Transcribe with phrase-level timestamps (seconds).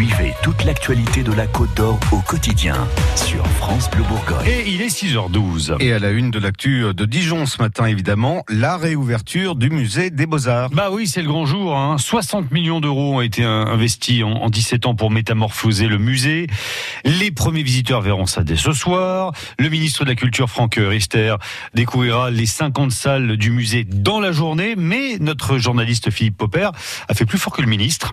[0.00, 4.46] Suivez toute l'actualité de la Côte d'Or au quotidien sur France Bleu Bourgogne.
[4.46, 5.76] Et il est 6h12.
[5.78, 10.08] Et à la une de l'actu de Dijon ce matin, évidemment, la réouverture du musée
[10.08, 10.70] des Beaux-Arts.
[10.70, 11.76] Bah oui, c'est le grand jour.
[11.76, 11.98] Hein.
[11.98, 16.46] 60 millions d'euros ont été investis en, en 17 ans pour métamorphoser le musée.
[17.04, 19.32] Les premiers visiteurs verront ça dès ce soir.
[19.58, 21.34] Le ministre de la Culture, Franck Rister,
[21.74, 24.76] découvrira les 50 salles du musée dans la journée.
[24.78, 26.70] Mais notre journaliste Philippe Popper
[27.06, 28.12] a fait plus fort que le ministre.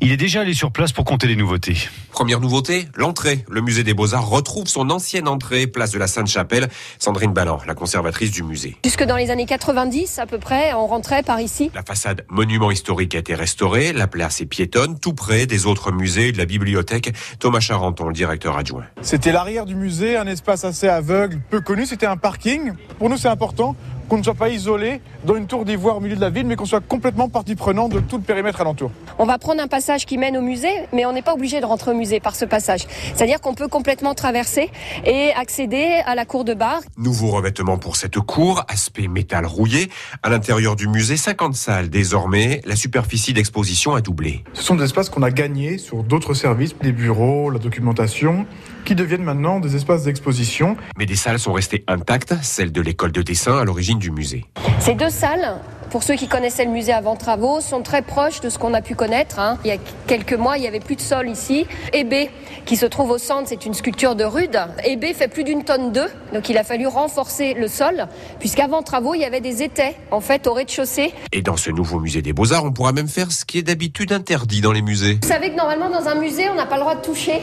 [0.00, 1.76] Il est déjà allé sur place pour compter les nouveautés.
[2.10, 3.44] Première nouveauté, l'entrée.
[3.48, 6.68] Le musée des Beaux-Arts retrouve son ancienne entrée, place de la Sainte-Chapelle.
[6.98, 8.76] Sandrine Ballan, la conservatrice du musée.
[8.82, 11.70] Jusque dans les années 90 à peu près, on rentrait par ici.
[11.74, 15.92] La façade monument historique a été restaurée, la place est piétonne, tout près des autres
[15.92, 17.14] musées et de la bibliothèque.
[17.38, 18.86] Thomas Charenton, le directeur adjoint.
[19.02, 22.72] C'était l'arrière du musée, un espace assez aveugle, peu connu, c'était un parking.
[22.98, 23.76] Pour nous c'est important
[24.08, 26.56] qu'on ne soit pas isolé dans une tour d'ivoire au milieu de la ville, mais
[26.56, 28.90] qu'on soit complètement partie prenante de tout le périmètre alentour.
[29.18, 31.66] On va prendre un passage qui mène au musée, mais on n'est pas obligé de
[31.66, 32.86] rentrer au musée par ce passage.
[33.14, 34.70] C'est-à-dire qu'on peut complètement traverser
[35.04, 36.80] et accéder à la cour de bar.
[36.96, 39.90] Nouveau revêtement pour cette cour, aspect métal rouillé.
[40.22, 42.62] À l'intérieur du musée, 50 salles désormais.
[42.64, 44.44] La superficie d'exposition a doublé.
[44.54, 48.46] Ce sont des espaces qu'on a gagnés sur d'autres services, les bureaux, la documentation,
[48.88, 50.78] qui deviennent maintenant des espaces d'exposition.
[50.96, 54.46] Mais des salles sont restées intactes, celles de l'école de dessin à l'origine du musée.
[54.80, 55.58] Ces deux salles,
[55.90, 58.82] pour ceux qui connaissaient le musée avant travaux, sont très proches de ce qu'on a
[58.82, 59.38] pu connaître.
[59.38, 59.58] Hein.
[59.64, 61.66] Il y a quelques mois, il y avait plus de sol ici.
[61.92, 62.30] Hébé,
[62.66, 64.58] qui se trouve au centre, c'est une sculpture de rude.
[64.84, 68.06] Hébé fait plus d'une tonne d'œufs, donc il a fallu renforcer le sol,
[68.38, 71.12] puisqu'avant travaux, il y avait des étais, en fait, au rez-de-chaussée.
[71.32, 74.12] Et dans ce nouveau musée des Beaux-Arts, on pourra même faire ce qui est d'habitude
[74.12, 75.18] interdit dans les musées.
[75.22, 77.40] Vous savez que normalement, dans un musée, on n'a pas le droit de toucher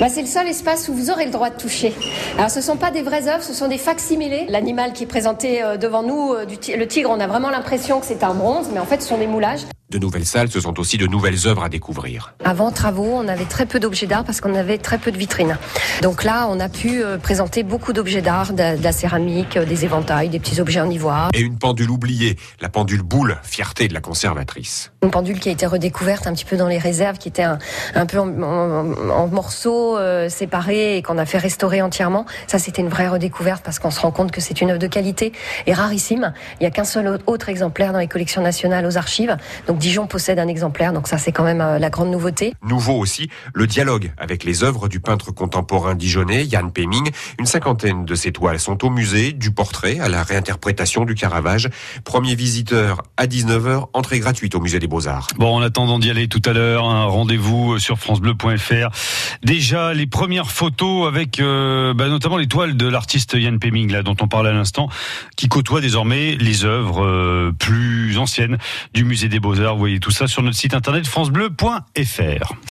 [0.00, 1.92] bah, c'est le seul espace où vous aurez le droit de toucher.
[2.36, 4.46] Alors ce ne sont pas des vraies œuvres, ce sont des facsimilés.
[4.48, 8.34] L'animal qui est présenté devant nous, le tigre, on a vraiment l'impression que c'est un
[8.34, 9.66] bronze, mais en fait ce sont des moulages.
[9.94, 12.34] De nouvelles salles, ce sont aussi de nouvelles œuvres à découvrir.
[12.44, 15.56] Avant travaux, on avait très peu d'objets d'art parce qu'on avait très peu de vitrines.
[16.02, 20.30] Donc là, on a pu présenter beaucoup d'objets d'art, de, de, la céramique, des éventails,
[20.30, 21.30] des petits objets en ivoire.
[21.32, 24.90] Et une pendule oubliée, la pendule boule, fierté de la conservatrice.
[25.04, 27.60] Une pendule qui a été redécouverte un petit peu dans les réserves, qui était un,
[27.94, 32.26] un peu en, en, en morceaux euh, séparés et qu'on a fait restaurer entièrement.
[32.48, 34.88] Ça, c'était une vraie redécouverte parce qu'on se rend compte que c'est une œuvre de
[34.88, 35.32] qualité
[35.68, 36.32] et rarissime.
[36.54, 39.36] Il n'y a qu'un seul autre exemplaire dans les collections nationales aux archives.
[39.68, 42.54] Donc Dijon possède un exemplaire, donc ça c'est quand même euh, la grande nouveauté.
[42.62, 47.10] Nouveau aussi, le dialogue avec les œuvres du peintre contemporain dijonnais Yann Peming.
[47.38, 51.68] Une cinquantaine de ses toiles sont au musée, du portrait à la réinterprétation du Caravage.
[52.02, 55.26] Premier visiteur à 19h, entrée gratuite au musée des Beaux-Arts.
[55.36, 58.88] Bon, en attendant d'y aller tout à l'heure, un rendez-vous sur francebleu.fr.
[59.42, 64.02] Déjà, les premières photos avec euh, bah, notamment les toiles de l'artiste Yann Peming, là,
[64.02, 64.88] dont on parle à l'instant,
[65.36, 68.58] qui côtoie désormais les œuvres euh, plus anciennes
[68.92, 69.74] du musée des Beaux-Arts.
[69.74, 72.54] Vous voyez tout ça sur notre site internet francebleu.fr.